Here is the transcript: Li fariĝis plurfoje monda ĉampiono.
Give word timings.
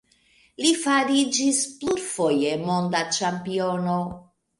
Li 0.63 0.69
fariĝis 0.85 1.59
plurfoje 1.81 2.55
monda 2.63 3.03
ĉampiono. 3.19 3.99